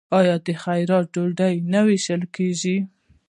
[0.19, 2.77] آیا د خیرات ډوډۍ نه ویشل کیږي؟